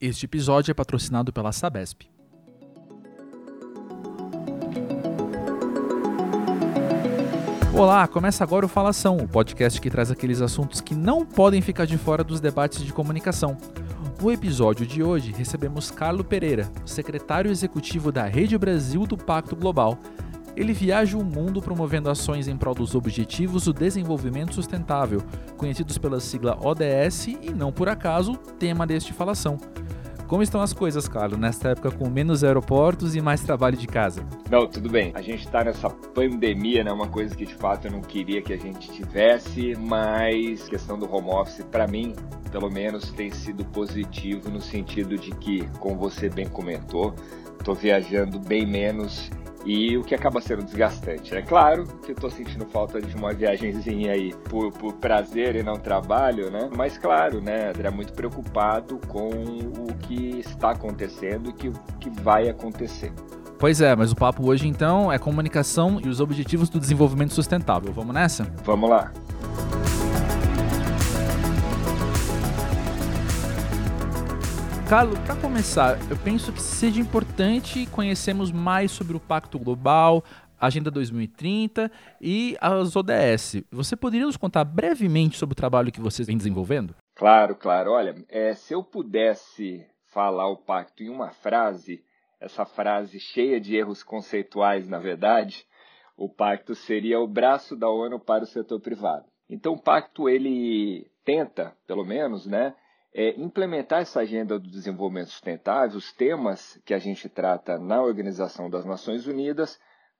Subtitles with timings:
[0.00, 2.02] Este episódio é patrocinado pela Sabesp.
[7.76, 11.84] Olá, começa agora o Falação, o podcast que traz aqueles assuntos que não podem ficar
[11.84, 13.56] de fora dos debates de comunicação.
[14.22, 19.98] No episódio de hoje, recebemos Carlo Pereira, secretário executivo da Rede Brasil do Pacto Global.
[20.56, 25.20] Ele viaja o mundo promovendo ações em prol dos Objetivos do Desenvolvimento Sustentável,
[25.56, 29.58] conhecidos pela sigla ODS e não por acaso tema deste Falação.
[30.28, 34.26] Como estão as coisas, Carlos, nesta época com menos aeroportos e mais trabalho de casa?
[34.50, 35.10] Não, tudo bem.
[35.14, 36.92] A gente está nessa pandemia, né?
[36.92, 41.10] Uma coisa que de fato eu não queria que a gente tivesse, mas questão do
[41.10, 42.14] home office, para mim,
[42.52, 47.14] pelo menos, tem sido positivo no sentido de que, como você bem comentou,
[47.58, 49.30] estou viajando bem menos
[49.64, 51.34] e o que acaba sendo desgastante.
[51.34, 55.62] É claro que eu tô sentindo falta de uma viagemzinha aí por, por prazer e
[55.62, 56.68] não trabalho, né?
[56.74, 62.48] Mas claro, né, André, muito preocupado com o que está acontecendo e que, que vai
[62.48, 63.12] acontecer.
[63.58, 67.92] Pois é, mas o papo hoje então é comunicação e os objetivos do desenvolvimento sustentável.
[67.92, 68.44] Vamos nessa?
[68.64, 69.12] Vamos lá.
[74.88, 80.24] Carlos, para começar, eu penso que seja importante conhecermos mais sobre o Pacto Global,
[80.58, 83.62] Agenda 2030 e as ODS.
[83.70, 86.94] Você poderia nos contar brevemente sobre o trabalho que vocês vêm desenvolvendo?
[87.14, 87.92] Claro, claro.
[87.92, 92.02] Olha, é, se eu pudesse falar o pacto em uma frase,
[92.40, 95.66] essa frase cheia de erros conceituais, na verdade,
[96.16, 99.26] o pacto seria o braço da ONU para o setor privado.
[99.50, 102.74] Então, o pacto ele tenta, pelo menos, né,
[103.14, 108.68] é, implementar essa agenda do desenvolvimento sustentável, os temas que a gente trata na Organização
[108.68, 109.78] das Nações Unidas,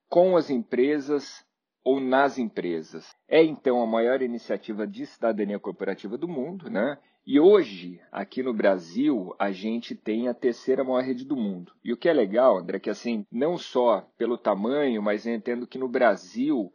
[0.08, 1.44] com as empresas
[1.84, 3.14] ou nas empresas.
[3.28, 6.98] É então a maior iniciativa de cidadania corporativa do mundo, né?
[7.26, 11.72] E hoje, aqui no Brasil, a gente tem a terceira maior rede do mundo.
[11.84, 15.34] E o que é legal, André, é que assim, não só pelo tamanho, mas eu
[15.34, 16.72] entendo que no Brasil,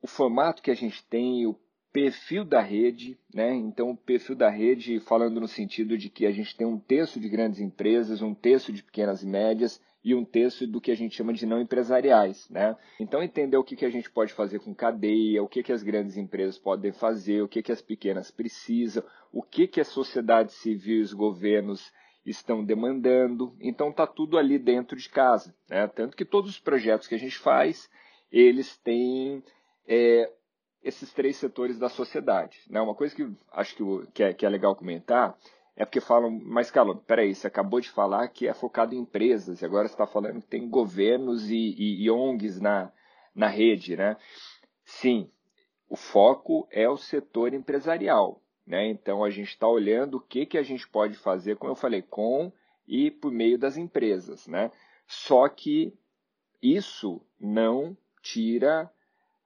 [0.00, 1.54] o formato que a gente tem, o
[1.92, 3.54] perfil da rede, né?
[3.54, 7.18] Então, o perfil da rede, falando no sentido de que a gente tem um terço
[7.18, 10.94] de grandes empresas, um terço de pequenas e médias e um terço do que a
[10.94, 12.76] gente chama de não empresariais, né?
[12.98, 15.82] Então, entender o que, que a gente pode fazer com cadeia, o que, que as
[15.82, 19.02] grandes empresas podem fazer, o que, que as pequenas precisam,
[19.32, 21.92] o que, que a sociedade civil e os governos
[22.24, 23.54] estão demandando.
[23.60, 25.86] Então, está tudo ali dentro de casa, né?
[25.88, 27.90] Tanto que todos os projetos que a gente faz,
[28.32, 29.42] eles têm
[29.86, 30.30] é,
[30.82, 32.58] esses três setores da sociedade.
[32.68, 32.80] Né?
[32.80, 35.36] Uma coisa que acho que, que, é, que é legal comentar
[35.76, 39.62] é porque falam, mas Carlos, peraí, você acabou de falar que é focado em empresas,
[39.62, 42.92] e agora você está falando que tem governos e, e, e ONGs na,
[43.34, 44.16] na rede, né?
[44.84, 45.30] Sim,
[45.88, 48.88] o foco é o setor empresarial, né?
[48.88, 52.02] Então a gente está olhando o que, que a gente pode fazer, como eu falei,
[52.02, 52.52] com
[52.86, 54.70] e por meio das empresas, né?
[55.06, 55.94] Só que
[56.62, 58.90] isso não tira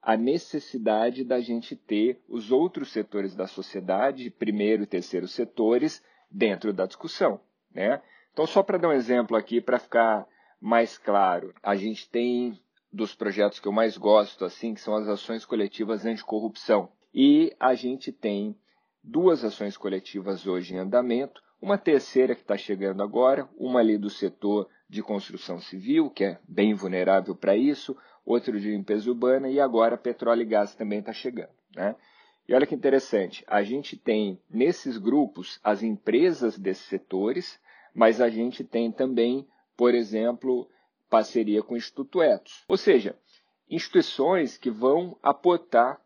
[0.05, 6.75] a necessidade da gente ter os outros setores da sociedade, primeiro e terceiro setores, dentro
[6.75, 7.41] da discussão.
[7.75, 8.03] Né?
[8.33, 10.27] Então, só para dar um exemplo aqui, para ficar
[10.61, 12.61] mais claro, a gente tem
[12.93, 16.91] dos projetos que eu mais gosto, assim, que são as ações coletivas anticorrupção.
[17.13, 18.55] E a gente tem
[19.03, 24.11] duas ações coletivas hoje em andamento, uma terceira que está chegando agora, uma ali do
[24.11, 29.61] setor de construção civil, que é bem vulnerável para isso, outro de limpeza urbana e
[29.61, 31.51] agora petróleo e gás também está chegando.
[31.75, 31.95] Né?
[32.49, 37.59] E olha que interessante, a gente tem nesses grupos as empresas desses setores,
[37.95, 39.47] mas a gente tem também,
[39.77, 40.69] por exemplo,
[41.09, 42.65] parceria com o Instituto Etos.
[42.69, 43.17] Ou seja,
[43.69, 46.01] instituições que vão aportar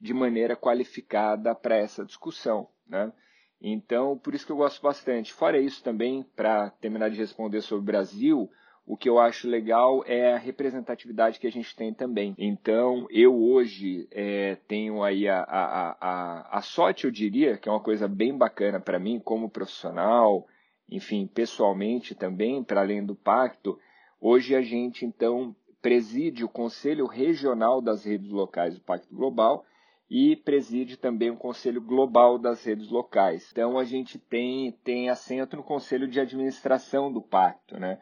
[0.00, 2.68] de maneira qualificada para essa discussão.
[2.86, 3.12] Né?
[3.60, 5.32] Então, por isso que eu gosto bastante.
[5.32, 8.50] Fora isso também, para terminar de responder sobre o Brasil,
[8.86, 12.34] o que eu acho legal é a representatividade que a gente tem também.
[12.36, 17.72] Então, eu hoje é, tenho aí a, a, a, a sorte, eu diria, que é
[17.72, 20.46] uma coisa bem bacana para mim como profissional,
[20.90, 23.78] enfim, pessoalmente também, para além do pacto.
[24.20, 29.64] Hoje a gente, então, preside o Conselho Regional das Redes Locais do Pacto Global
[30.10, 33.48] e preside também o Conselho Global das Redes Locais.
[33.50, 37.98] Então, a gente tem, tem assento no Conselho de Administração do Pacto, né?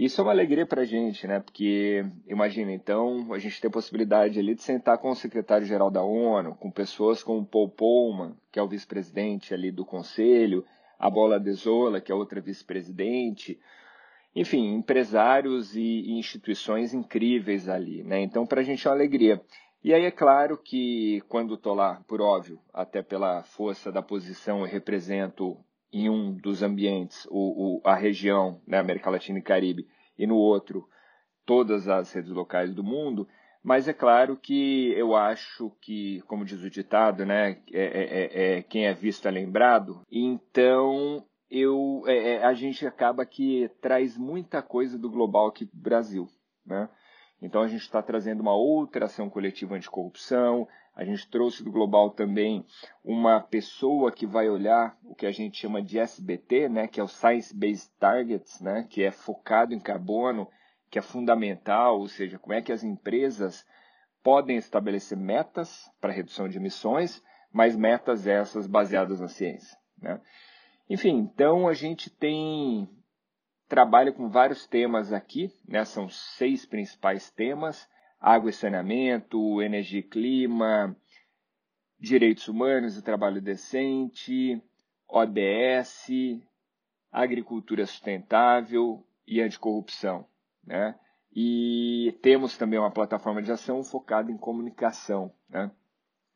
[0.00, 1.40] Isso é uma alegria para a gente, né?
[1.40, 6.02] Porque, imagina, então, a gente tem a possibilidade ali de sentar com o secretário-geral da
[6.02, 10.64] ONU, com pessoas como Paul Pullman, que é o vice-presidente ali do conselho,
[10.98, 13.60] a Bola Desola, que é outra vice-presidente,
[14.34, 18.22] enfim, empresários e, instituições incríveis ali, né?
[18.22, 19.38] Então, para a gente é uma alegria.
[19.84, 24.60] E aí é claro que quando estou lá, por óbvio, até pela força da posição,
[24.60, 25.58] eu represento
[25.92, 29.86] em um dos ambientes o, o, a região, né, América Latina e Caribe,
[30.18, 30.88] e no outro
[31.44, 33.26] todas as redes locais do mundo,
[33.62, 38.58] mas é claro que eu acho que, como diz o ditado, né, é, é, é,
[38.58, 40.02] é quem é visto é lembrado.
[40.10, 45.76] Então eu, é, é, a gente acaba que traz muita coisa do global aqui para
[45.76, 46.28] o Brasil,
[46.64, 46.88] né?
[47.42, 50.68] Então a gente está trazendo uma outra ação coletiva anticorrupção.
[51.00, 52.62] A gente trouxe do global também
[53.02, 57.02] uma pessoa que vai olhar o que a gente chama de SBT, né, que é
[57.02, 60.46] o Science Based Targets, né, que é focado em carbono
[60.90, 63.64] que é fundamental, ou seja, como é que as empresas
[64.22, 69.78] podem estabelecer metas para redução de emissões, mas metas essas baseadas na ciência.
[69.96, 70.20] Né?
[70.86, 72.86] Enfim, então a gente tem
[73.66, 75.82] trabalha com vários temas aqui, né?
[75.82, 77.88] são seis principais temas:
[78.20, 80.94] água e saneamento, energia e clima,
[81.98, 84.62] direitos humanos e trabalho decente,
[85.08, 86.10] ODS,
[87.10, 90.26] agricultura sustentável e anticorrupção.
[90.64, 90.94] Né?
[91.34, 95.32] E temos também uma plataforma de ação focada em comunicação.
[95.48, 95.70] Né?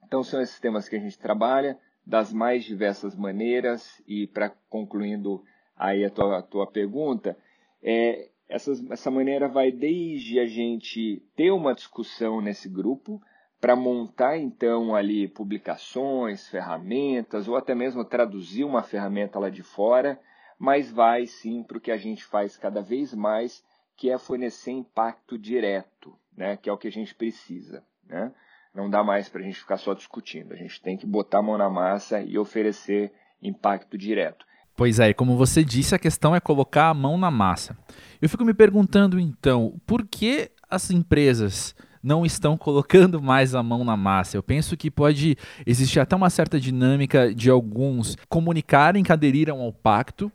[0.05, 4.03] Então, são esses temas que a gente trabalha das mais diversas maneiras.
[4.07, 5.45] E, para concluindo
[5.77, 7.37] aí a tua, a tua pergunta,
[7.83, 13.21] é, essa maneira vai desde a gente ter uma discussão nesse grupo,
[13.61, 20.21] para montar então ali publicações, ferramentas, ou até mesmo traduzir uma ferramenta lá de fora,
[20.59, 23.65] mas vai sim para o que a gente faz cada vez mais,
[23.97, 26.57] que é fornecer impacto direto, né?
[26.59, 27.83] que é o que a gente precisa.
[28.07, 28.33] Né?
[28.75, 31.43] Não dá mais para a gente ficar só discutindo, a gente tem que botar a
[31.43, 33.13] mão na massa e oferecer
[33.43, 34.45] impacto direto.
[34.77, 37.77] Pois é, como você disse, a questão é colocar a mão na massa.
[38.21, 41.75] Eu fico me perguntando então, por que as empresas
[42.05, 44.37] não estão colocando mais a mão na massa.
[44.37, 49.73] Eu penso que pode existir até uma certa dinâmica de alguns comunicarem que aderiram ao
[49.73, 50.31] pacto,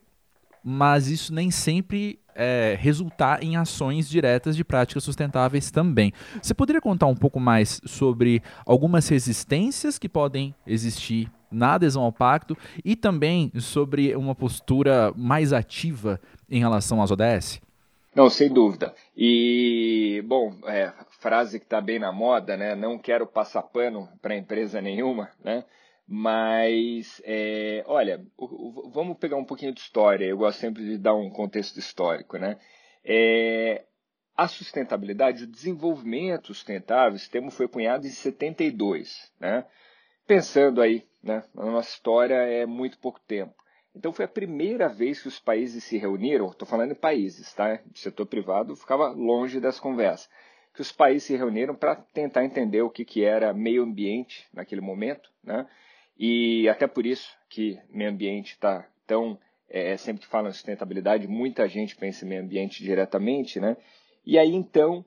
[0.64, 6.12] mas isso nem sempre é, resultar em ações diretas de práticas sustentáveis também.
[6.42, 12.12] Você poderia contar um pouco mais sobre algumas resistências que podem existir na adesão ao
[12.12, 17.62] pacto e também sobre uma postura mais ativa em relação às ODS?
[18.16, 18.94] Não, sem dúvida.
[19.16, 22.76] E, bom, é, frase que está bem na moda, né?
[22.76, 25.64] Não quero passar pano para empresa nenhuma, né?
[26.12, 28.26] Mas, é, olha,
[28.92, 30.26] vamos pegar um pouquinho de história.
[30.26, 32.58] Eu gosto sempre de dar um contexto histórico, né?
[33.06, 33.86] É,
[34.36, 39.66] a sustentabilidade, o desenvolvimento sustentável, esse termo foi cunhado em 72, né?
[40.26, 41.44] Pensando aí, né?
[41.56, 43.54] A nossa história é muito pouco tempo.
[43.94, 47.80] Então foi a primeira vez que os países se reuniram, estou falando em países, tá?
[47.94, 50.28] O setor privado ficava longe das conversas
[50.74, 54.82] que os países se reuniram para tentar entender o que, que era meio ambiente naquele
[54.82, 55.68] momento, né?
[56.20, 59.40] E até por isso que meio ambiente está tão.
[59.70, 63.78] É, sempre que falam em sustentabilidade, muita gente pensa em meio ambiente diretamente, né?
[64.26, 65.06] E aí então,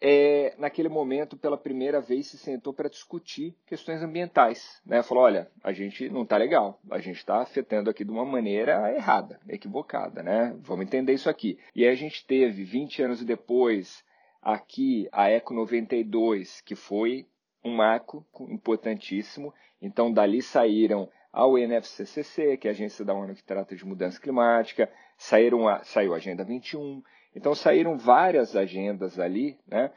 [0.00, 4.80] é, naquele momento, pela primeira vez, se sentou para discutir questões ambientais.
[4.86, 5.02] Né?
[5.02, 8.94] Falou: olha, a gente não está legal, a gente está afetando aqui de uma maneira
[8.94, 10.56] errada, equivocada, né?
[10.60, 11.58] Vamos entender isso aqui.
[11.74, 14.04] E aí a gente teve, 20 anos depois,
[14.40, 17.26] aqui a Eco 92, que foi
[17.64, 19.52] um marco importantíssimo.
[19.80, 24.20] Então, dali saíram a UNFCCC, que é a agência da ONU que trata de mudança
[24.20, 27.02] climática, saíram a, saiu a Agenda 21.
[27.34, 29.90] Então, saíram várias agendas ali né,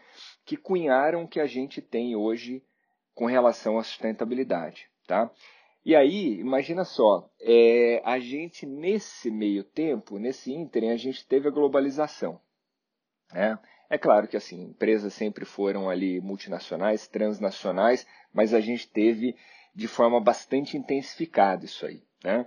[0.43, 2.63] que cunharam o que a gente tem hoje
[3.13, 4.89] com relação à sustentabilidade.
[5.05, 5.29] Tá?
[5.85, 11.47] E aí, imagina só, é, a gente nesse meio tempo, nesse ínterim, a gente teve
[11.47, 12.41] a globalização.
[13.31, 13.57] Né?
[13.89, 19.35] É claro que assim, empresas sempre foram ali multinacionais, transnacionais, mas a gente teve
[19.73, 22.01] de forma bastante intensificada isso aí.
[22.23, 22.45] Né?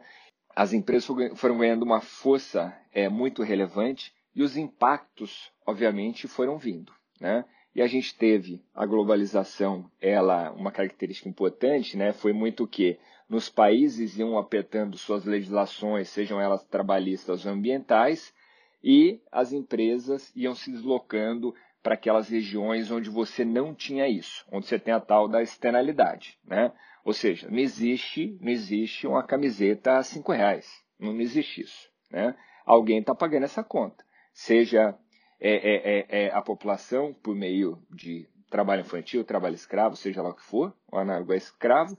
[0.54, 6.92] As empresas foram ganhando uma força é, muito relevante e os impactos, obviamente, foram vindo.
[7.20, 7.44] Né?
[7.74, 12.12] E a gente teve a globalização, ela, uma característica importante, né?
[12.12, 18.34] foi muito que nos países iam apertando suas legislações, sejam elas trabalhistas ou ambientais,
[18.82, 24.66] e as empresas iam se deslocando para aquelas regiões onde você não tinha isso, onde
[24.66, 26.72] você tem a tal da externalidade, né?
[27.04, 32.36] Ou seja, não existe, não existe uma camiseta a cinco reais, não existe isso, né?
[32.66, 34.94] Alguém está pagando essa conta, seja
[35.40, 40.30] é, é, é, é, a população por meio de trabalho infantil, trabalho escravo, seja lá
[40.30, 41.96] o que for, o análogo a escravo,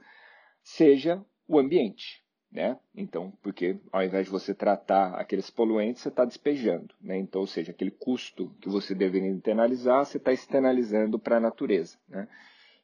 [0.62, 2.21] seja o ambiente,
[2.51, 2.77] né?
[2.93, 6.93] Então, porque ao invés de você tratar aqueles poluentes, você está despejando.
[7.00, 7.17] Né?
[7.17, 11.98] Então, ou seja, aquele custo que você deveria internalizar, você está externalizando para a natureza.
[12.10, 12.27] Né?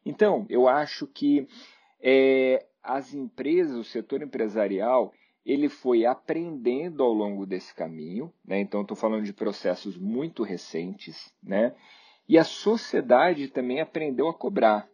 [0.06, 1.48] Então, eu acho que
[2.02, 5.14] é, as empresas, o setor empresarial,
[5.46, 8.60] ele foi aprendendo ao longo desse caminho, né?
[8.60, 11.76] então estou falando de processos muito recentes, né?
[12.28, 14.88] e a sociedade também aprendeu a cobrar.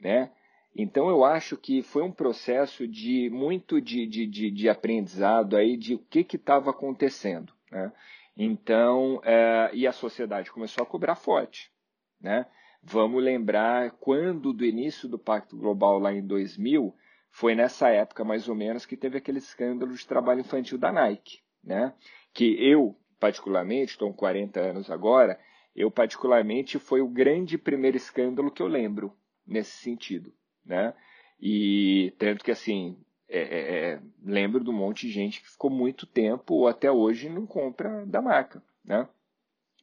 [0.00, 0.30] Né?
[0.74, 5.76] Então eu acho que foi um processo de muito de, de, de, de aprendizado aí
[5.76, 7.52] de o que estava acontecendo.
[7.70, 7.92] Né?
[8.36, 11.72] Então, é, e a sociedade começou a cobrar forte.
[12.20, 12.46] Né?
[12.82, 16.94] Vamos lembrar quando do início do Pacto Global lá em 2000,
[17.30, 21.40] foi nessa época mais ou menos que teve aquele escândalo de trabalho infantil da Nike,
[21.62, 21.94] né?
[22.32, 25.38] Que eu, particularmente, estou com 40 anos agora,
[25.76, 30.32] eu particularmente foi o grande primeiro escândalo que eu lembro nesse sentido,
[30.64, 30.94] né?
[31.40, 32.98] E tanto que assim,
[33.28, 36.90] é, é, é lembro de um monte de gente que ficou muito tempo ou até
[36.90, 39.08] hoje não compra da marca, né?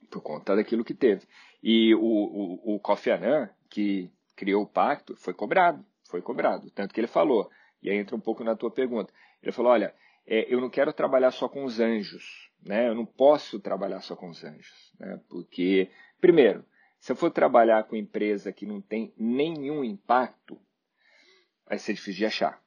[0.09, 1.25] Por conta daquilo que teve.
[1.61, 6.69] E o, o, o Kofi Annan, que criou o pacto, foi cobrado, foi cobrado.
[6.71, 7.49] Tanto que ele falou,
[7.81, 9.93] e aí entra um pouco na tua pergunta, ele falou, olha,
[10.25, 12.87] é, eu não quero trabalhar só com os anjos, né?
[12.87, 15.19] eu não posso trabalhar só com os anjos, né?
[15.29, 16.63] porque, primeiro,
[16.99, 20.59] se eu for trabalhar com empresa que não tem nenhum impacto,
[21.67, 22.61] vai ser difícil de achar.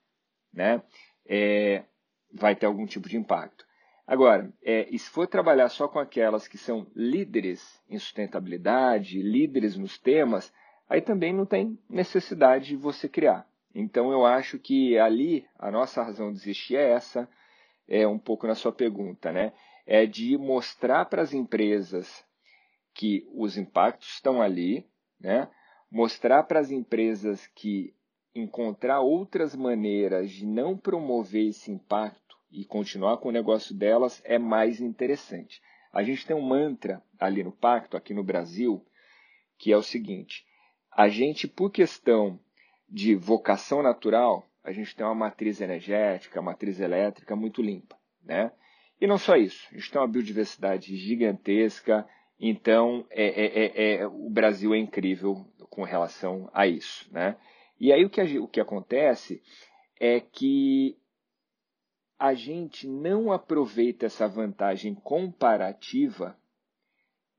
[0.53, 0.83] Né?
[1.27, 1.85] É,
[2.33, 3.65] vai ter algum tipo de impacto.
[4.07, 9.77] Agora, é, e se for trabalhar só com aquelas que são líderes em sustentabilidade, líderes
[9.77, 10.53] nos temas,
[10.89, 13.47] aí também não tem necessidade de você criar.
[13.73, 17.29] Então eu acho que ali a nossa razão de existir é essa,
[17.87, 19.53] é um pouco na sua pergunta, né?
[19.87, 22.25] É de mostrar para as empresas
[22.93, 24.85] que os impactos estão ali,
[25.21, 25.49] né?
[25.91, 27.95] Mostrar para as empresas que
[28.35, 34.39] encontrar outras maneiras de não promover esse impacto e continuar com o negócio delas é
[34.39, 35.61] mais interessante.
[35.93, 38.85] A gente tem um mantra ali no pacto, aqui no Brasil,
[39.59, 40.45] que é o seguinte:
[40.91, 42.39] a gente, por questão
[42.89, 48.53] de vocação natural, a gente tem uma matriz energética, uma matriz elétrica muito limpa, né?
[49.01, 52.07] E não só isso, a gente tem uma biodiversidade gigantesca,
[52.39, 57.37] então é, é, é, é o Brasil é incrível com relação a isso, né?
[57.81, 59.43] E aí o que, o que acontece
[59.99, 60.97] é que
[62.19, 66.39] a gente não aproveita essa vantagem comparativa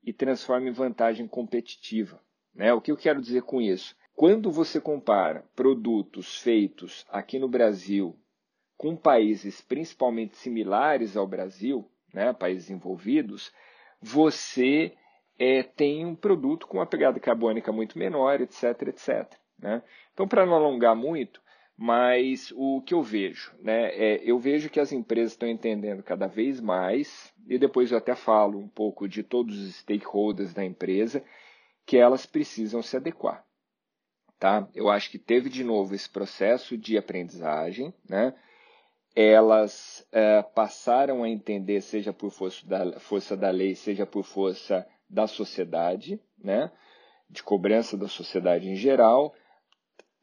[0.02, 2.20] e transforma em vantagem competitiva.
[2.52, 2.72] Né?
[2.72, 3.96] O que eu quero dizer com isso?
[4.14, 8.18] Quando você compara produtos feitos aqui no Brasil
[8.76, 13.52] com países principalmente similares ao Brasil, né, países envolvidos,
[14.00, 14.92] você
[15.38, 19.41] é, tem um produto com uma pegada carbônica muito menor, etc, etc.
[19.58, 19.82] Né?
[20.12, 21.40] Então, para não alongar muito,
[21.76, 26.26] mas o que eu vejo, né, é, eu vejo que as empresas estão entendendo cada
[26.26, 31.24] vez mais, e depois eu até falo um pouco de todos os stakeholders da empresa,
[31.84, 33.44] que elas precisam se adequar.
[34.38, 34.68] Tá?
[34.74, 38.34] Eu acho que teve de novo esse processo de aprendizagem, né?
[39.14, 44.86] elas é, passaram a entender, seja por força da, força da lei, seja por força
[45.08, 46.70] da sociedade, né?
[47.28, 49.34] de cobrança da sociedade em geral,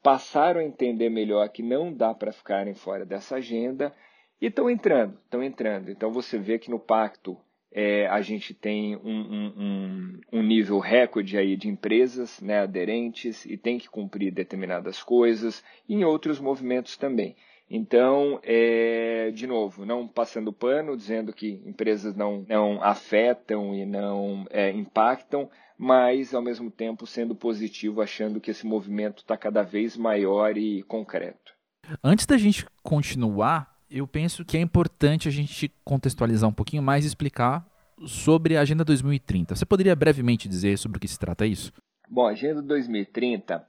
[0.02, 3.94] passaram a entender melhor que não dá para ficarem fora dessa agenda
[4.40, 5.90] e estão entrando, estão entrando.
[5.90, 7.36] Então você vê que no pacto
[7.72, 13.56] é, a gente tem um, um, um, nível recorde aí de empresas né, aderentes e
[13.56, 17.36] tem que cumprir determinadas coisas, e em outros movimentos também.
[17.70, 24.44] Então, é, de novo, não passando pano, dizendo que empresas não, não afetam e não
[24.50, 25.48] é, impactam,
[25.78, 30.82] mas ao mesmo tempo sendo positivo, achando que esse movimento está cada vez maior e
[30.82, 31.54] concreto.
[32.02, 37.04] Antes da gente continuar, eu penso que é importante a gente contextualizar um pouquinho mais
[37.04, 37.64] e explicar
[38.04, 39.54] sobre a Agenda 2030.
[39.54, 41.72] Você poderia brevemente dizer sobre o que se trata isso?
[42.08, 43.64] Bom, a Agenda 2030,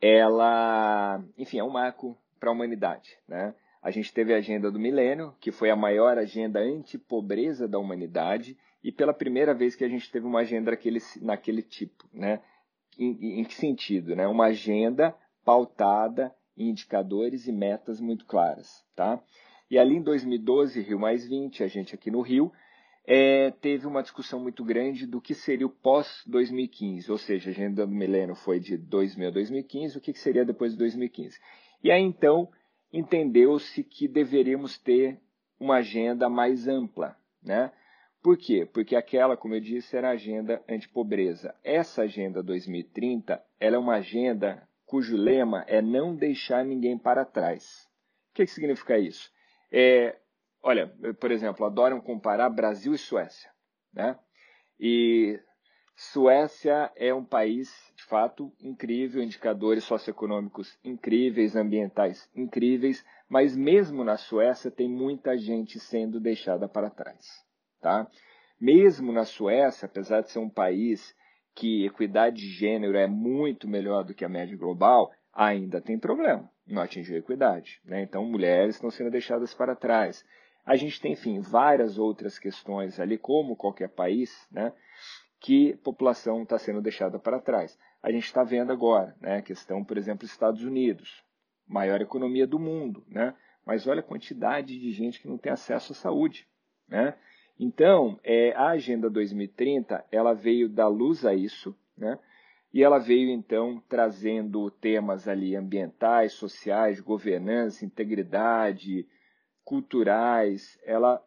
[0.00, 3.54] ela, enfim, é um marco para a humanidade, né?
[3.80, 8.58] A gente teve a Agenda do Milênio, que foi a maior agenda anti-pobreza da humanidade,
[8.82, 10.76] e pela primeira vez que a gente teve uma agenda
[11.20, 12.40] naquele, tipo, né?
[12.98, 14.16] Em, em que sentido?
[14.16, 14.26] Né?
[14.26, 19.22] Uma agenda pautada em indicadores e metas muito claras, tá?
[19.70, 22.52] E ali em 2012, Rio Mais 20, a gente aqui no Rio,
[23.04, 27.86] é, teve uma discussão muito grande do que seria o pós-2015, ou seja, a agenda
[27.86, 31.38] do milênio foi de 2000 a 2015, o que seria depois de 2015.
[31.82, 32.48] E aí então
[32.92, 35.18] entendeu-se que deveríamos ter
[35.58, 37.72] uma agenda mais ampla, né?
[38.22, 38.68] Por quê?
[38.72, 41.54] Porque aquela, como eu disse, era a agenda antipobreza.
[41.64, 47.88] Essa agenda 2030, ela é uma agenda cujo lema é não deixar ninguém para trás.
[48.30, 49.28] O que, que significa isso?
[49.72, 50.16] É,
[50.62, 50.88] olha,
[51.18, 53.50] por exemplo, adoram comparar Brasil e Suécia.
[53.92, 54.18] Né?
[54.78, 55.38] E
[55.94, 64.16] Suécia é um país, de fato, incrível, indicadores socioeconômicos incríveis, ambientais incríveis, mas mesmo na
[64.16, 67.44] Suécia tem muita gente sendo deixada para trás.
[67.80, 68.06] Tá?
[68.60, 71.14] Mesmo na Suécia, apesar de ser um país
[71.54, 76.50] que equidade de gênero é muito melhor do que a média global, ainda tem problema,
[76.66, 77.80] não atingiu a equidade.
[77.84, 78.02] Né?
[78.02, 80.24] Então, mulheres estão sendo deixadas para trás.
[80.64, 84.72] A gente tem, enfim, várias outras questões ali, como qualquer país, né?
[85.42, 87.76] que população está sendo deixada para trás.
[88.00, 91.22] A gente está vendo agora, né, a questão, por exemplo, Estados Unidos,
[91.66, 93.34] maior economia do mundo, né,
[93.66, 96.46] mas olha a quantidade de gente que não tem acesso à saúde.
[96.88, 97.14] Né?
[97.58, 102.18] Então, é, a Agenda 2030 ela veio dar luz a isso, né,
[102.72, 109.06] e ela veio então trazendo temas ali ambientais, sociais, governança, integridade,
[109.64, 110.78] culturais.
[110.84, 111.22] Ela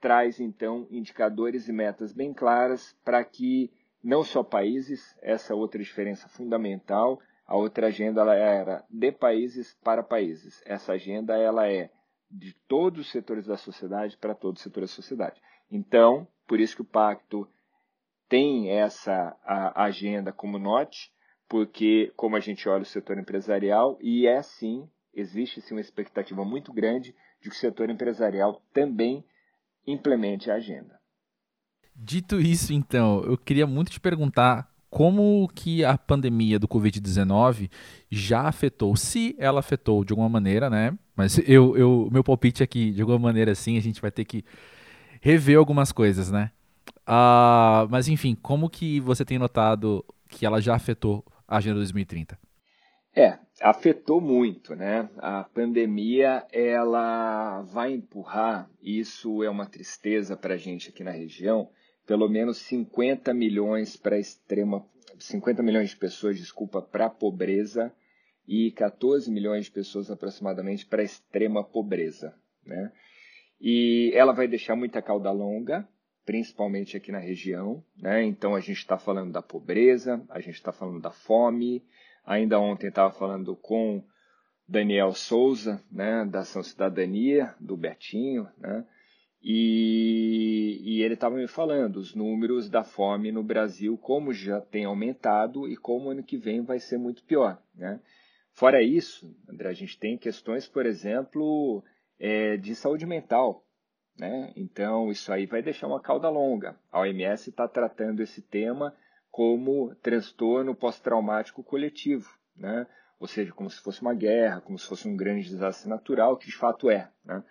[0.00, 6.28] traz então indicadores e metas bem claras para que não só países, essa outra diferença
[6.28, 10.62] fundamental, a outra agenda ela era de países para países.
[10.64, 11.90] Essa agenda ela é
[12.30, 15.40] de todos os setores da sociedade para todos os setores da sociedade.
[15.70, 17.48] Então, por isso que o pacto
[18.28, 19.36] tem essa
[19.74, 21.12] agenda como norte,
[21.48, 26.44] porque como a gente olha o setor empresarial e é sim, existe sim uma expectativa
[26.44, 27.14] muito grande
[27.46, 29.24] de que o setor empresarial também
[29.86, 30.98] implemente a agenda.
[31.94, 37.70] Dito isso, então, eu queria muito te perguntar como que a pandemia do Covid-19
[38.10, 40.96] já afetou, se ela afetou de alguma maneira, né?
[41.14, 44.24] Mas eu, eu, meu palpite é que, de alguma maneira, sim, a gente vai ter
[44.24, 44.44] que
[45.20, 46.50] rever algumas coisas, né?
[47.08, 52.38] Uh, mas, enfim, como que você tem notado que ela já afetou a Agenda 2030?
[53.18, 55.08] É, afetou muito, né?
[55.16, 61.70] A pandemia ela vai empurrar, isso é uma tristeza para a gente aqui na região,
[62.06, 64.86] pelo menos 50 milhões para extrema,
[65.18, 67.90] 50 milhões de pessoas, desculpa, para a pobreza
[68.46, 72.34] e 14 milhões de pessoas aproximadamente para a extrema pobreza,
[72.66, 72.92] né?
[73.58, 75.88] E ela vai deixar muita cauda longa,
[76.26, 78.22] principalmente aqui na região, né?
[78.24, 81.82] Então a gente está falando da pobreza, a gente está falando da fome,
[82.26, 84.02] Ainda ontem estava falando com
[84.68, 88.84] Daniel Souza, né, da Ação Cidadania, do Betinho, né,
[89.48, 94.84] e, e ele estava me falando os números da fome no Brasil, como já tem
[94.84, 97.62] aumentado e como ano que vem vai ser muito pior.
[97.72, 98.00] Né?
[98.52, 101.84] Fora isso, André, a gente tem questões, por exemplo,
[102.18, 103.64] é, de saúde mental.
[104.18, 104.52] Né?
[104.56, 106.76] Então, isso aí vai deixar uma cauda longa.
[106.90, 108.92] A OMS está tratando esse tema
[109.36, 112.86] como transtorno pós-traumático coletivo, né?
[113.20, 116.46] ou seja, como se fosse uma guerra, como se fosse um grande desastre natural, que
[116.46, 117.10] de fato é.
[117.22, 117.44] Né?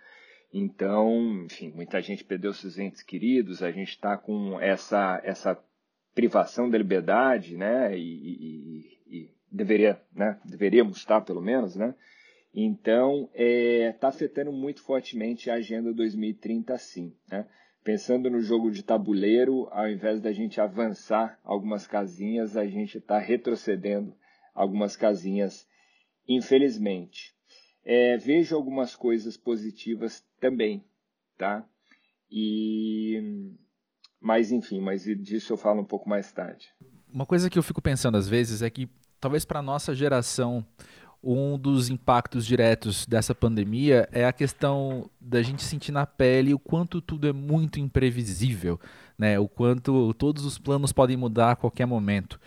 [0.52, 5.64] Então, enfim, muita gente perdeu seus entes queridos, a gente está com essa, essa
[6.16, 7.96] privação da liberdade, né?
[7.96, 10.40] E, e, e deveria, né?
[10.44, 11.94] Deveríamos estar, pelo menos, né?
[12.52, 17.14] Então, está é, tá afetando muito fortemente a Agenda 2030, sim.
[17.30, 17.46] Né?
[17.86, 23.20] Pensando no jogo de tabuleiro, ao invés da gente avançar algumas casinhas, a gente está
[23.20, 24.12] retrocedendo
[24.56, 25.68] algumas casinhas,
[26.28, 27.36] infelizmente.
[27.86, 30.84] É, vejo algumas coisas positivas também,
[31.38, 31.64] tá?
[32.30, 33.54] E
[34.20, 36.68] mas enfim, mas disso eu falo um pouco mais tarde.
[37.14, 38.90] Uma coisa que eu fico pensando às vezes é que
[39.22, 40.66] talvez para nossa geração
[41.26, 46.60] um dos impactos diretos dessa pandemia é a questão da gente sentir na pele o
[46.60, 48.80] quanto tudo é muito imprevisível,
[49.18, 49.40] né?
[49.40, 52.40] O quanto todos os planos podem mudar a qualquer momento.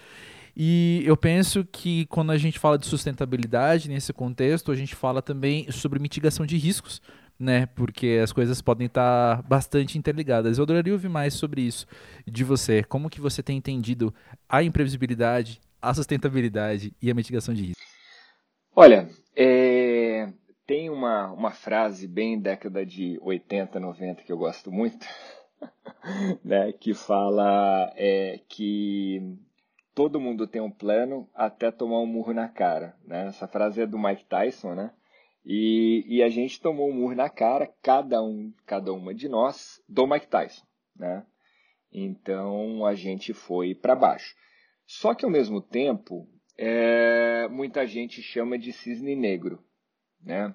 [0.56, 5.20] E eu penso que quando a gente fala de sustentabilidade nesse contexto, a gente fala
[5.20, 7.02] também sobre mitigação de riscos,
[7.36, 7.66] né?
[7.66, 10.56] Porque as coisas podem estar bastante interligadas.
[10.56, 11.84] Eu adoraria ouvir mais sobre isso
[12.24, 12.84] de você.
[12.84, 14.14] Como que você tem entendido
[14.48, 17.87] a imprevisibilidade, a sustentabilidade e a mitigação de riscos?
[18.80, 20.32] Olha, é,
[20.64, 25.04] tem uma, uma frase bem década de 80, 90 que eu gosto muito,
[26.44, 29.36] né, que fala é, que
[29.92, 32.94] todo mundo tem um plano até tomar um murro na cara.
[33.04, 33.26] Né?
[33.26, 34.92] Essa frase é do Mike Tyson, né?
[35.44, 39.82] E, e a gente tomou um murro na cara, cada um, cada uma de nós,
[39.88, 40.64] do Mike Tyson,
[40.94, 41.26] né?
[41.90, 44.36] Então a gente foi para baixo.
[44.86, 49.62] Só que ao mesmo tempo, é, muita gente chama de cisne negro,
[50.20, 50.52] né?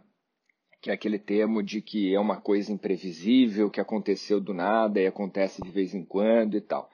[0.82, 5.08] que é aquele termo de que é uma coisa imprevisível, que aconteceu do nada e
[5.08, 6.92] acontece de vez em quando e tal.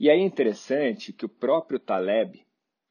[0.00, 2.44] E aí é interessante que o próprio Taleb,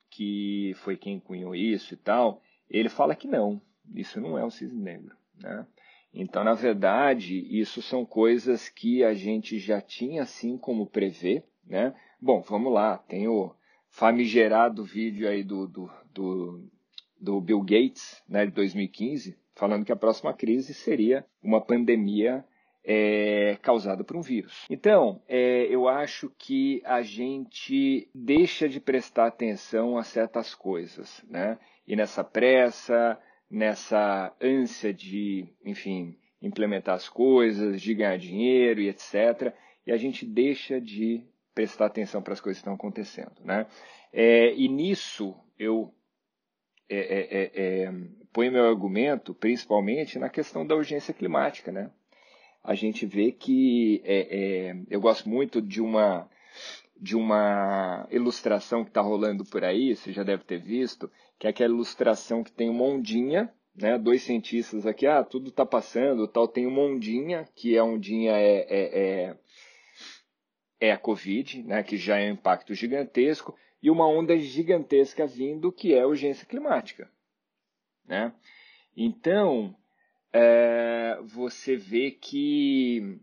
[0.10, 3.62] que foi quem cunhou isso e tal, ele fala que não,
[3.94, 5.14] isso não é um cisne negro.
[5.38, 5.68] Né?
[6.14, 11.94] Então, na verdade, isso são coisas que a gente já tinha assim como prever, né?
[12.20, 12.98] Bom, vamos lá.
[12.98, 13.54] Tem o
[13.90, 16.70] famigerado vídeo aí do, do, do,
[17.20, 22.46] do Bill Gates, né, de 2015, falando que a próxima crise seria uma pandemia
[22.90, 24.66] é, causada por um vírus.
[24.70, 31.60] Então, é, eu acho que a gente deixa de prestar atenção a certas coisas, né?
[31.86, 33.20] E nessa pressa,
[33.50, 39.54] nessa ânsia de, enfim, implementar as coisas, de ganhar dinheiro e etc.
[39.86, 41.26] E a gente deixa de
[41.58, 43.34] prestar atenção para as coisas que estão acontecendo.
[43.44, 43.66] Né?
[44.14, 45.92] É, e nisso eu
[46.88, 47.94] é, é, é, é
[48.32, 51.72] ponho meu argumento principalmente na questão da urgência climática.
[51.72, 51.90] Né?
[52.64, 56.30] A gente vê que é, eu gosto muito de uma
[57.00, 61.52] de uma ilustração que está rolando por aí, você já deve ter visto, que é
[61.52, 66.48] aquela ilustração que tem uma ondinha né, dois cientistas aqui, ah, tudo está passando, tal,
[66.48, 69.38] tem uma ondinha, que a ondinha é, é, é,
[70.80, 75.72] é a Covid, né, que já é um impacto gigantesco, e uma onda gigantesca vindo,
[75.72, 77.10] que é a urgência climática.
[78.06, 78.34] Né?
[78.96, 79.76] Então,
[80.34, 83.20] é, você vê que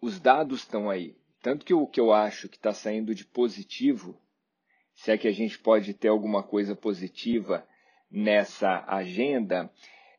[0.00, 1.16] os dados estão aí.
[1.40, 4.20] Tanto que o que eu acho que está saindo de positivo,
[4.94, 7.66] se é que a gente pode ter alguma coisa positiva
[8.10, 9.70] nessa agenda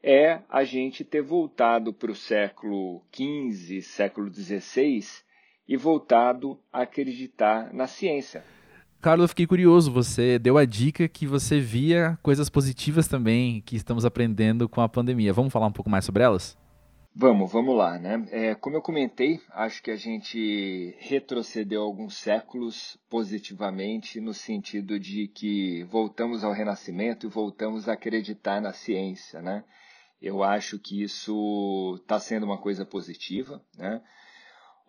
[0.01, 5.03] é a gente ter voltado para o século XV, século XVI
[5.69, 8.43] e voltado a acreditar na ciência.
[8.99, 9.91] Carlos, eu fiquei curioso.
[9.91, 14.89] Você deu a dica que você via coisas positivas também que estamos aprendendo com a
[14.89, 15.31] pandemia.
[15.31, 16.57] Vamos falar um pouco mais sobre elas?
[17.15, 18.27] Vamos, vamos lá, né?
[18.31, 25.27] É, como eu comentei, acho que a gente retrocedeu alguns séculos positivamente no sentido de
[25.27, 29.63] que voltamos ao Renascimento e voltamos a acreditar na ciência, né?
[30.21, 34.01] Eu acho que isso está sendo uma coisa positiva, né?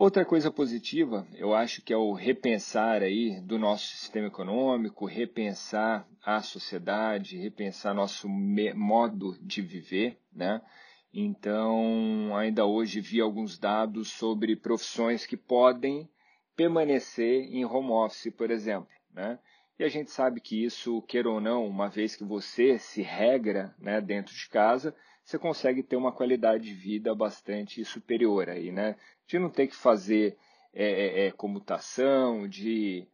[0.00, 6.08] Outra coisa positiva, eu acho que é o repensar aí do nosso sistema econômico, repensar
[6.24, 10.62] a sociedade, repensar nosso modo de viver, né?
[11.12, 16.08] Então, ainda hoje vi alguns dados sobre profissões que podem
[16.56, 18.88] permanecer em home office, por exemplo.
[19.12, 19.38] Né?
[19.80, 23.74] E a gente sabe que isso, queira ou não, uma vez que você se regra
[23.78, 28.96] né, dentro de casa, você consegue ter uma qualidade de vida bastante superior aí, né?
[29.26, 30.36] De não ter que fazer
[30.74, 33.08] é, é, é comutação, de,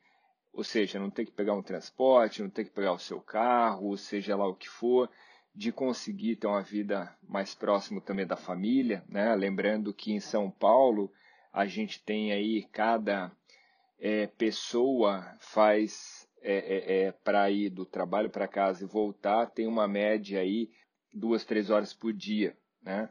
[0.53, 3.97] ou seja, não ter que pegar um transporte, não ter que pegar o seu carro,
[3.97, 5.09] seja lá o que for
[5.55, 9.33] de conseguir ter uma vida mais próximo também da família, né?
[9.37, 11.13] Lembrando que em São Paulo
[11.53, 13.31] a gente tem aí cada
[14.01, 19.67] é, pessoa faz é, é, é para ir do trabalho para casa e voltar tem
[19.67, 20.71] uma média aí
[21.13, 23.09] duas três horas por dia, né?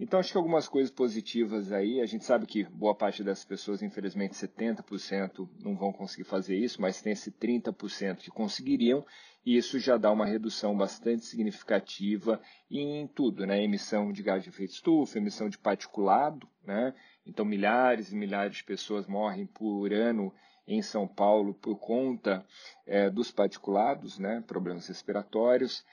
[0.00, 2.00] Então acho que algumas coisas positivas aí.
[2.00, 6.80] A gente sabe que boa parte das pessoas, infelizmente 70% não vão conseguir fazer isso,
[6.80, 9.04] mas tem esse 30% que conseguiriam
[9.44, 12.40] e isso já dá uma redução bastante significativa
[12.70, 13.62] em tudo, né?
[13.62, 16.94] Emissão de gás de efeito estufa, emissão de particulado, né?
[17.26, 20.32] Então milhares e milhares de pessoas morrem por ano
[20.68, 22.44] em São Paulo por conta
[22.86, 24.44] é, dos particulados, né?
[24.46, 25.84] Problemas respiratórios.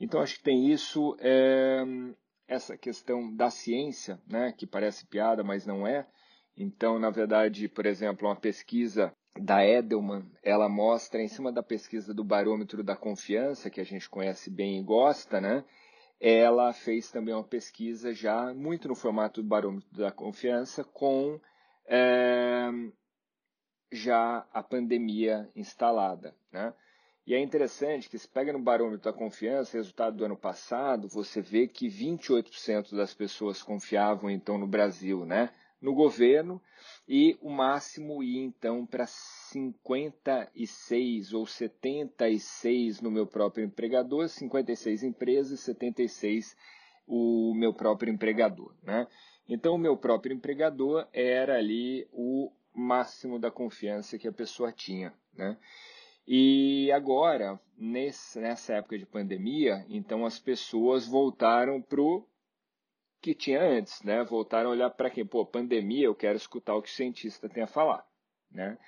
[0.00, 1.84] Então acho que tem isso, é,
[2.48, 4.52] essa questão da ciência, né?
[4.56, 6.06] Que parece piada, mas não é.
[6.56, 12.14] Então, na verdade, por exemplo, uma pesquisa da Edelman, ela mostra em cima da pesquisa
[12.14, 15.64] do barômetro da confiança, que a gente conhece bem e gosta, né?
[16.20, 21.40] Ela fez também uma pesquisa já muito no formato do barômetro da confiança, com
[21.86, 22.70] é,
[23.94, 26.72] já a pandemia instalada, né?
[27.26, 31.40] E é interessante que se pega no barômetro da confiança, resultado do ano passado, você
[31.40, 35.50] vê que 28% das pessoas confiavam então no Brasil, né?
[35.84, 36.60] no governo
[37.06, 45.60] e o máximo ia então para 56 ou 76 no meu próprio empregador, 56 empresas,
[45.60, 46.56] 76
[47.06, 49.06] o meu próprio empregador, né?
[49.46, 55.14] Então o meu próprio empregador era ali o máximo da confiança que a pessoa tinha,
[55.32, 55.56] né?
[56.26, 62.26] E agora, nesse, nessa época de pandemia, então as pessoas voltaram para o
[63.20, 64.24] que tinha antes, né?
[64.24, 65.24] Voltaram a olhar para quem?
[65.24, 68.06] Pô, pandemia, eu quero escutar o que o cientista tem a falar,
[68.50, 68.78] né?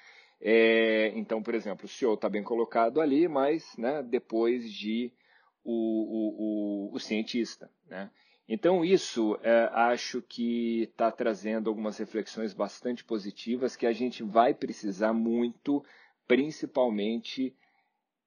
[0.41, 5.13] É, então, por exemplo, o senhor está bem colocado ali, mas né, depois de
[5.65, 8.11] o, o, o, o cientista, né?
[8.49, 14.55] Então, isso é, acho que está trazendo algumas reflexões bastante positivas que a gente vai
[14.55, 15.85] precisar muito,
[16.29, 17.55] principalmente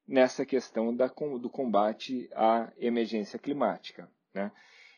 [0.05, 4.09] nessa questão da, do combate à emergência climática.
[4.33, 4.51] Né?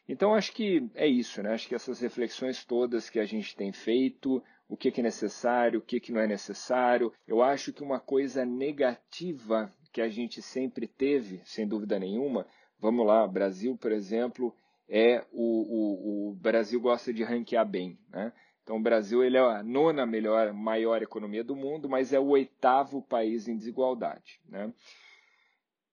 [0.07, 1.53] Então, acho que é isso, né?
[1.53, 5.79] Acho que essas reflexões todas que a gente tem feito, o que, que é necessário,
[5.79, 7.13] o que, que não é necessário.
[7.27, 12.47] Eu acho que uma coisa negativa que a gente sempre teve, sem dúvida nenhuma,
[12.79, 14.55] vamos lá, Brasil, por exemplo,
[14.91, 18.33] é o, o, o Brasil gosta de ranquear bem, né?
[18.61, 22.27] Então, o Brasil ele é a nona melhor, maior economia do mundo, mas é o
[22.27, 24.39] oitavo país em desigualdade.
[24.47, 24.71] Né?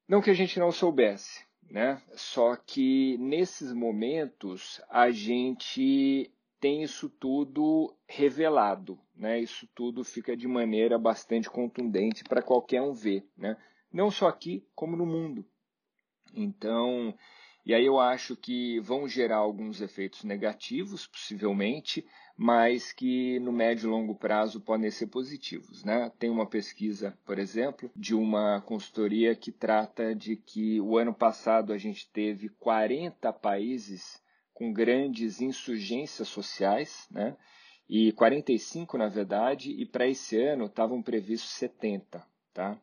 [0.07, 2.03] Não que a gente não soubesse, né?
[2.15, 6.31] só que nesses momentos a gente
[6.61, 8.99] tem isso tudo revelado.
[9.17, 9.41] Né?
[9.41, 13.27] Isso tudo fica de maneira bastante contundente para qualquer um ver.
[13.37, 13.57] Né?
[13.91, 15.45] Não só aqui, como no mundo.
[16.35, 17.15] Então,
[17.69, 22.03] e aí eu acho que vão gerar alguns efeitos negativos, possivelmente,
[22.35, 25.85] mas que no médio e longo prazo podem ser positivos.
[25.85, 26.11] Né?
[26.19, 31.75] Tem uma pesquisa, por exemplo, de uma consultoria que trata de que o ano passado
[31.75, 34.19] a gente teve 40 países
[34.55, 37.37] com grandes insurgências sociais, né?
[37.87, 42.27] e 45 na verdade, e para esse ano estavam previstos 70.
[42.55, 42.81] Tá?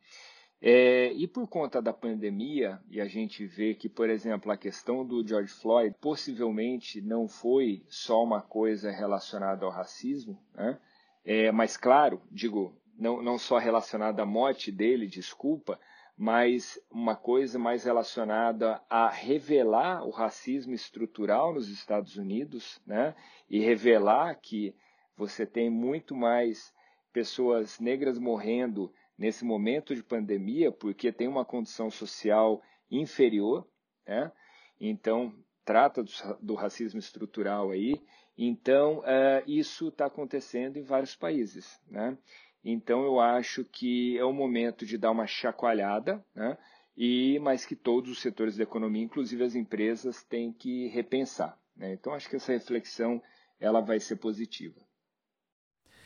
[0.62, 5.06] É, e por conta da pandemia, e a gente vê que, por exemplo, a questão
[5.06, 10.80] do George Floyd possivelmente não foi só uma coisa relacionada ao racismo, né?
[11.24, 15.80] é, mas claro, digo, não, não só relacionada à morte dele, desculpa,
[16.18, 23.14] mas uma coisa mais relacionada a revelar o racismo estrutural nos Estados Unidos, né?
[23.50, 24.74] E revelar que
[25.18, 26.74] você tem muito mais
[27.12, 33.68] pessoas negras morrendo nesse momento de pandemia, porque tem uma condição social inferior,
[34.08, 34.32] né?
[34.80, 38.00] então trata do, do racismo estrutural aí,
[38.38, 41.80] então uh, isso está acontecendo em vários países.
[41.88, 42.18] Né?
[42.64, 46.58] Então eu acho que é o momento de dar uma chacoalhada, né?
[46.96, 51.58] e mas que todos os setores da economia, inclusive as empresas, têm que repensar.
[51.76, 51.94] Né?
[51.94, 53.22] Então acho que essa reflexão
[53.60, 54.85] ela vai ser positiva.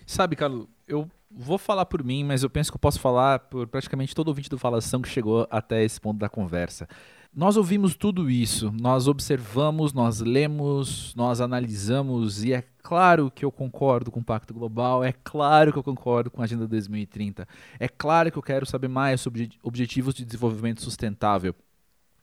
[0.10, 3.68] Sabe, Carlos, eu vou falar por mim, mas eu penso que eu posso falar por
[3.68, 6.90] praticamente todo ouvinte do Falação que chegou até esse ponto da conversa.
[7.32, 13.52] Nós ouvimos tudo isso, nós observamos, nós lemos, nós analisamos, e é claro que eu
[13.52, 17.48] concordo com o Pacto Global, é claro que eu concordo com a Agenda 2030,
[17.80, 21.54] é claro que eu quero saber mais sobre objetivos de desenvolvimento sustentável.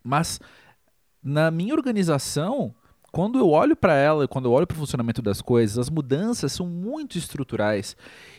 [0.02, 0.40] Mas
[1.22, 2.74] na minha organização,
[3.16, 6.52] quando eu olho para ela, quando eu olho para o funcionamento das coisas, as mudanças
[6.52, 7.96] são muito estruturais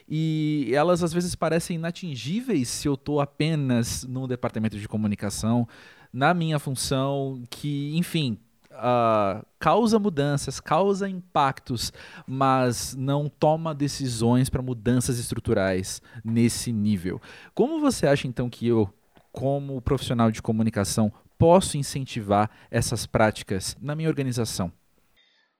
[0.08, 5.68] e elas às vezes parecem inatingíveis se eu estou apenas no departamento de comunicação,
[6.14, 8.38] na minha função, que, enfim,
[8.72, 11.92] uh, causa mudanças, causa impactos,
[12.28, 17.20] mas não toma decisões para mudanças estruturais nesse nível.
[17.56, 18.88] Como você acha então que eu,
[19.32, 24.72] como profissional de comunicação, posso incentivar essas práticas na minha organização?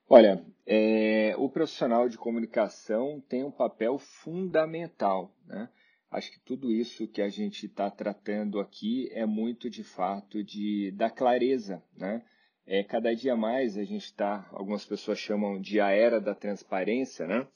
[0.10, 5.34] Olha, é, o profissional de comunicação tem um papel fundamental.
[5.46, 5.70] Né?
[6.10, 10.92] Acho que tudo isso que a gente está tratando aqui é muito de fato de
[10.92, 11.84] da clareza.
[11.96, 12.24] Né?
[12.66, 17.26] É, cada dia mais a gente está, algumas pessoas chamam de a era da transparência,
[17.26, 17.48] né?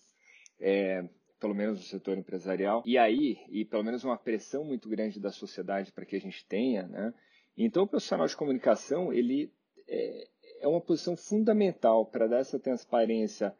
[0.59, 1.03] É,
[1.37, 2.83] pelo menos no setor empresarial.
[2.85, 6.45] E aí, e pelo menos uma pressão muito grande da sociedade para que a gente
[6.45, 7.13] tenha, né?
[7.57, 9.51] Então, o profissional de comunicação ele
[9.87, 10.27] é,
[10.61, 13.55] é uma posição fundamental para dar essa transparência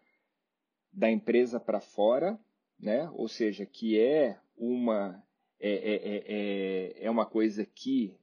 [0.91, 2.39] da empresa para fora,
[2.79, 3.09] né?
[3.13, 5.21] Ou seja, que é uma
[5.59, 8.15] é, é, é, é, é uma coisa que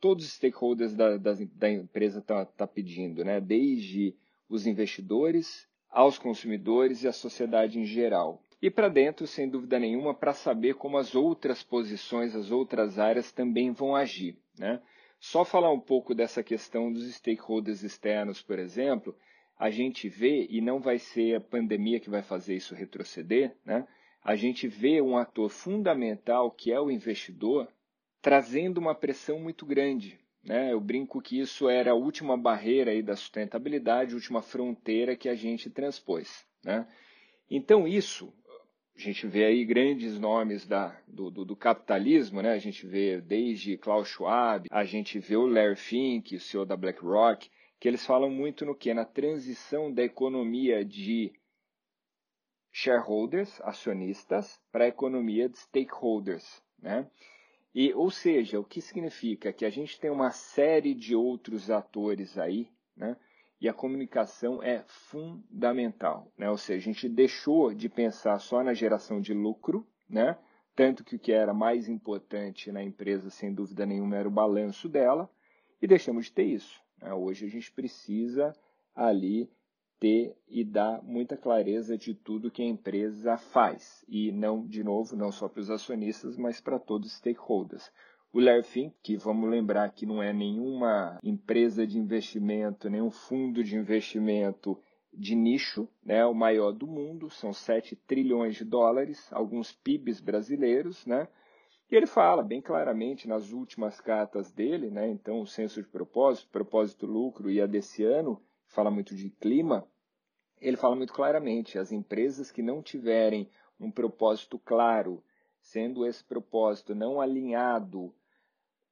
[0.00, 3.40] todos os stakeholders da, da, da empresa estão tá, tá pedindo, né?
[3.40, 4.14] Desde
[4.48, 8.42] os investidores aos consumidores e à sociedade em geral.
[8.60, 13.32] E para dentro, sem dúvida nenhuma, para saber como as outras posições, as outras áreas
[13.32, 14.38] também vão agir.
[14.58, 14.80] Né?
[15.24, 19.16] Só falar um pouco dessa questão dos stakeholders externos, por exemplo,
[19.56, 23.86] a gente vê, e não vai ser a pandemia que vai fazer isso retroceder, né?
[24.20, 27.68] a gente vê um ator fundamental, que é o investidor,
[28.20, 30.18] trazendo uma pressão muito grande.
[30.42, 30.72] Né?
[30.72, 35.28] Eu brinco que isso era a última barreira aí da sustentabilidade, a última fronteira que
[35.28, 36.44] a gente transpôs.
[36.64, 36.84] Né?
[37.48, 38.34] Então, isso
[38.96, 42.52] a gente vê aí grandes nomes da, do, do, do, capitalismo, né?
[42.52, 46.76] A gente vê desde Klaus Schwab, a gente vê o Larry Fink, o CEO da
[46.76, 47.50] BlackRock,
[47.80, 48.92] que eles falam muito no que?
[48.92, 51.32] Na transição da economia de
[52.70, 57.08] shareholders, acionistas, para a economia de stakeholders, né?
[57.74, 59.52] E, ou seja, o que significa?
[59.52, 63.16] Que a gente tem uma série de outros atores aí, né?
[63.62, 66.32] E a comunicação é fundamental.
[66.36, 66.50] Né?
[66.50, 70.36] Ou seja, a gente deixou de pensar só na geração de lucro, né?
[70.74, 74.88] tanto que o que era mais importante na empresa, sem dúvida nenhuma, era o balanço
[74.88, 75.30] dela,
[75.80, 76.82] e deixamos de ter isso.
[77.00, 77.14] Né?
[77.14, 78.52] Hoje a gente precisa
[78.96, 79.48] ali
[80.00, 84.04] ter e dar muita clareza de tudo que a empresa faz.
[84.08, 87.92] E não, de novo, não só para os acionistas, mas para todos os stakeholders.
[88.34, 93.62] O Larry Fink, que vamos lembrar que não é nenhuma empresa de investimento, nenhum fundo
[93.62, 94.80] de investimento
[95.12, 101.04] de nicho, né, o maior do mundo, são 7 trilhões de dólares, alguns PIBs brasileiros,
[101.04, 101.28] né?
[101.90, 106.48] E ele fala bem claramente nas últimas cartas dele, né, então o senso de propósito,
[106.48, 109.86] propósito lucro e a desse ano, fala muito de clima,
[110.58, 115.22] ele fala muito claramente, as empresas que não tiverem um propósito claro,
[115.60, 118.14] sendo esse propósito não alinhado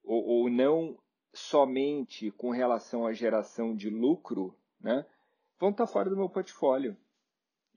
[0.05, 0.99] ou, ou não
[1.33, 5.05] somente com relação à geração de lucro, né,
[5.59, 6.97] vão estar fora do meu portfólio.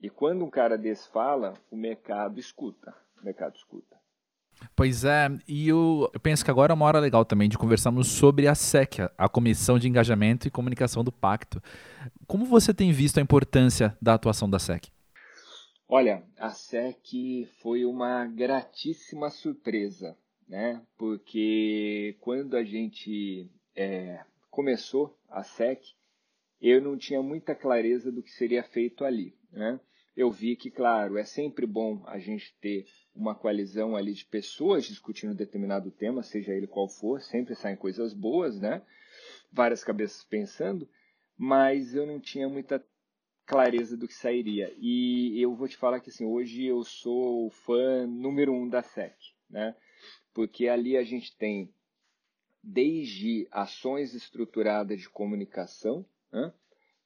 [0.00, 2.94] E quando um cara desse fala, o mercado escuta.
[3.20, 3.96] O mercado escuta.
[4.74, 8.08] Pois é, e eu, eu, penso que agora é uma hora legal também de conversarmos
[8.08, 11.60] sobre a SEC, a Comissão de Engajamento e Comunicação do Pacto.
[12.26, 14.88] Como você tem visto a importância da atuação da SEC?
[15.88, 20.16] Olha, a SEC foi uma gratíssima surpresa,
[20.48, 20.82] né?
[20.96, 25.82] Porque quando a gente é, começou a SEC,
[26.60, 29.80] eu não tinha muita clareza do que seria feito ali, né?
[30.16, 34.84] Eu vi que, claro, é sempre bom a gente ter uma coalizão ali de pessoas
[34.84, 38.80] discutindo determinado tema, seja ele qual for, sempre saem coisas boas, né?
[39.52, 40.88] Várias cabeças pensando,
[41.36, 42.84] mas eu não tinha muita
[43.44, 44.72] clareza do que sairia.
[44.78, 48.82] E eu vou te falar que assim, hoje eu sou o fã número um da
[48.82, 49.16] SEC,
[49.50, 49.74] né?
[50.32, 51.72] Porque ali a gente tem
[52.62, 56.52] desde ações estruturadas de comunicação, né?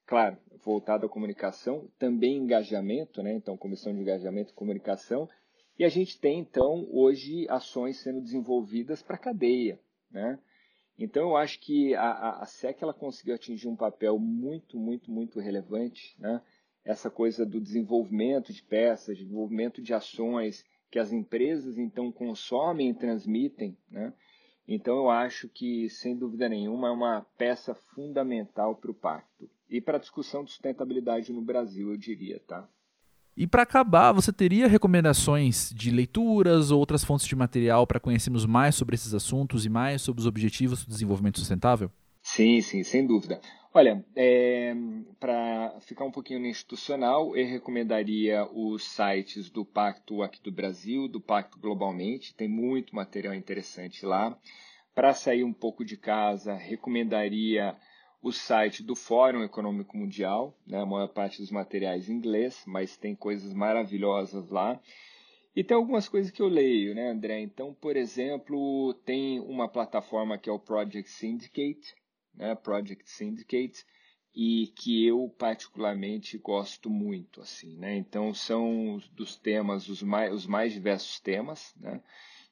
[0.07, 3.35] claro, voltado à comunicação, também engajamento, né?
[3.35, 5.29] Então, comissão de engajamento e comunicação,
[5.79, 9.79] e a gente tem, então, hoje, ações sendo desenvolvidas para a cadeia.
[10.11, 10.39] Né?
[10.99, 15.39] Então, eu acho que a, a, SEC ela conseguiu atingir um papel muito, muito, muito
[15.39, 16.17] relevante.
[16.19, 16.43] Né?
[16.85, 22.95] Essa coisa do desenvolvimento de peças, desenvolvimento de ações que as empresas, então, consomem e
[22.95, 23.77] transmitem.
[23.91, 24.13] Né?
[24.67, 29.49] Então, eu acho que, sem dúvida nenhuma, é uma peça fundamental para o pacto.
[29.69, 32.69] E para a discussão de sustentabilidade no Brasil, eu diria, tá?
[33.37, 38.45] E para acabar, você teria recomendações de leituras ou outras fontes de material para conhecermos
[38.45, 41.89] mais sobre esses assuntos e mais sobre os objetivos do desenvolvimento sustentável?
[42.21, 43.41] Sim, sim, sem dúvida.
[43.75, 44.75] Olha, é,
[45.21, 51.07] para ficar um pouquinho no institucional, eu recomendaria os sites do Pacto aqui do Brasil,
[51.07, 54.37] do Pacto Globalmente, tem muito material interessante lá.
[54.95, 57.77] Para sair um pouco de casa, recomendaria
[58.23, 62.97] o site do Fórum Econômico Mundial, né, a maior parte dos materiais em inglês, mas
[62.97, 64.81] tem coisas maravilhosas lá.
[65.55, 67.41] E tem algumas coisas que eu leio, né, André?
[67.41, 71.95] Então, por exemplo, tem uma plataforma que é o Project Syndicate,
[72.39, 73.85] né, Project Syndicate,
[74.35, 77.97] e que eu particularmente gosto muito, assim, né?
[77.97, 82.01] Então, são dos temas, os mais, os mais diversos temas, né?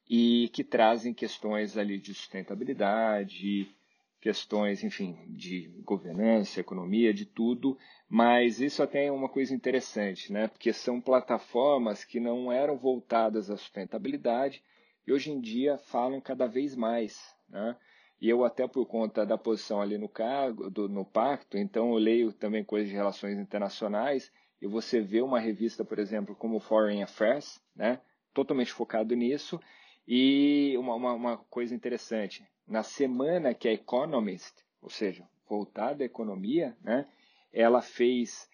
[0.08, 3.72] E que trazem questões ali de sustentabilidade,
[4.20, 10.48] questões, enfim, de governança, economia, de tudo, mas isso até é uma coisa interessante, né?
[10.48, 14.62] Porque são plataformas que não eram voltadas à sustentabilidade
[15.06, 17.76] e hoje em dia falam cada vez mais, né?
[18.20, 21.98] E eu até por conta da posição ali no cargo, do, no pacto, então eu
[21.98, 27.02] leio também coisas de relações internacionais e você vê uma revista, por exemplo, como Foreign
[27.02, 28.00] Affairs, né?
[28.32, 29.60] Totalmente focado nisso
[30.06, 36.06] e uma, uma, uma coisa interessante, na semana que a Economist, ou seja, voltada à
[36.06, 37.06] economia, né,
[37.52, 38.48] ela fez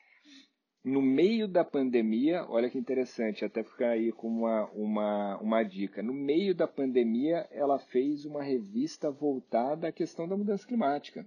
[0.85, 6.03] no meio da pandemia, olha que interessante, até ficar aí com uma, uma, uma dica.
[6.03, 11.25] No meio da pandemia, ela fez uma revista voltada à questão da mudança climática.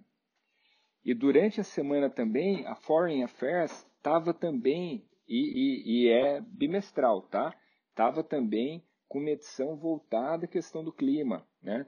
[1.06, 7.22] E durante a semana também, a Foreign Affairs estava também, e, e, e é bimestral,
[7.22, 7.56] tá?
[7.90, 11.86] Estava também com uma edição voltada à questão do clima, né?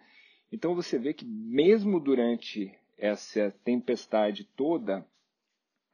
[0.52, 5.06] Então você vê que mesmo durante essa tempestade toda,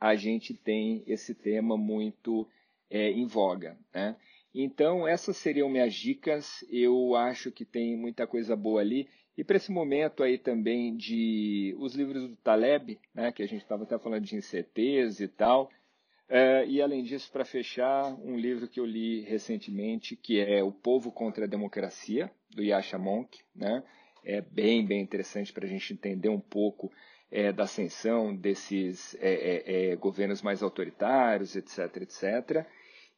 [0.03, 2.45] a gente tem esse tema muito
[2.89, 3.77] é, em voga.
[3.95, 4.17] Né?
[4.53, 6.61] Então, essas seriam minhas dicas.
[6.69, 9.07] Eu acho que tem muita coisa boa ali.
[9.37, 13.61] E para esse momento aí também de os livros do Taleb, né, que a gente
[13.61, 15.71] estava até falando de incerteza e tal.
[16.27, 20.71] É, e além disso, para fechar, um livro que eu li recentemente, que é O
[20.73, 23.81] Povo contra a Democracia, do Yasha Monk, né?
[24.23, 26.91] É bem, bem interessante para a gente entender um pouco
[27.31, 32.65] é, da ascensão desses é, é, é, governos mais autoritários, etc, etc.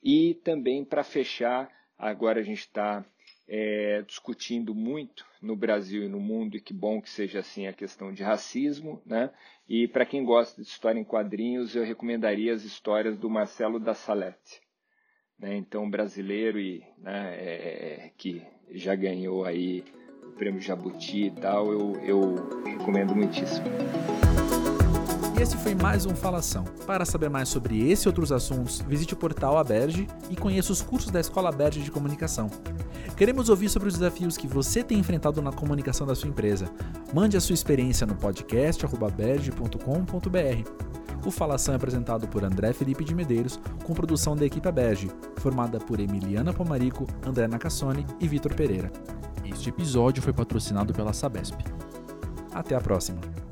[0.02, 3.06] E também para fechar, agora a gente está
[3.48, 7.74] é, discutindo muito no Brasil e no mundo, e que bom que seja assim a
[7.74, 9.02] questão de racismo.
[9.06, 9.30] Né?
[9.68, 13.94] E para quem gosta de história em quadrinhos, eu recomendaria as histórias do Marcelo da
[13.94, 14.62] Salete.
[15.38, 15.58] Né?
[15.58, 18.42] Então, brasileiro e né, é, que
[18.72, 19.84] já ganhou aí
[20.32, 23.66] prêmio Jabuti e tal, eu, eu recomendo muitíssimo.
[25.38, 26.64] E esse foi mais um Falação.
[26.86, 30.82] Para saber mais sobre esse e outros assuntos, visite o portal Aberge e conheça os
[30.82, 32.50] cursos da Escola Aberge de Comunicação.
[33.18, 36.70] Queremos ouvir sobre os desafios que você tem enfrentado na comunicação da sua empresa.
[37.14, 41.05] Mande a sua experiência no podcast.aberge.com.br.
[41.26, 45.80] O Falação é apresentado por André Felipe de Medeiros, com produção da equipe Aberge, formada
[45.80, 48.92] por Emiliana Pomarico, André Nacassone e Vitor Pereira.
[49.44, 51.58] Este episódio foi patrocinado pela Sabesp.
[52.54, 53.45] Até a próxima!